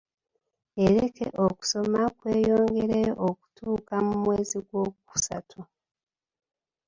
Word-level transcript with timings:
Ereke 0.85 1.25
okusoma 1.45 2.01
kweyongereyo 2.17 3.13
okutuuka 3.29 3.95
mu 4.07 4.15
mwezi 4.23 4.57
gwokusatu. 4.67 5.59